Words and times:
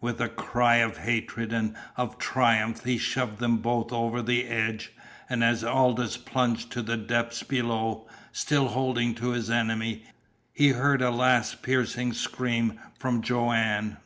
With 0.00 0.18
a 0.18 0.30
cry 0.30 0.76
of 0.76 0.96
hatred 0.96 1.52
and 1.52 1.76
of 1.98 2.16
triumph 2.16 2.84
he 2.84 2.96
shoved 2.96 3.38
them 3.38 3.58
both 3.58 3.92
over 3.92 4.22
the 4.22 4.46
edge, 4.46 4.92
and 5.28 5.44
as 5.44 5.62
Aldous 5.62 6.16
plunged 6.16 6.72
to 6.72 6.80
the 6.80 6.96
depths 6.96 7.42
below, 7.42 8.08
still 8.32 8.68
holding 8.68 9.14
to 9.16 9.32
his 9.32 9.50
enemy, 9.50 10.04
he 10.54 10.70
heard 10.70 11.02
a 11.02 11.10
last 11.10 11.60
piercing 11.60 12.14
scream 12.14 12.80
from 12.98 13.20
Joanne. 13.20 13.98